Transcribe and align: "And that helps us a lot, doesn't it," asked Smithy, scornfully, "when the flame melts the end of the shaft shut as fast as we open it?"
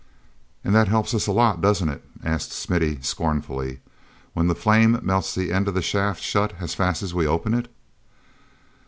"And 0.63 0.73
that 0.73 0.87
helps 0.87 1.13
us 1.13 1.27
a 1.27 1.31
lot, 1.31 1.61
doesn't 1.61 1.87
it," 1.87 2.03
asked 2.23 2.53
Smithy, 2.53 2.97
scornfully, 3.03 3.81
"when 4.33 4.47
the 4.47 4.55
flame 4.55 4.99
melts 5.03 5.35
the 5.35 5.53
end 5.53 5.67
of 5.67 5.75
the 5.75 5.83
shaft 5.83 6.23
shut 6.23 6.53
as 6.59 6.73
fast 6.73 7.03
as 7.03 7.13
we 7.13 7.27
open 7.27 7.53
it?" 7.53 7.71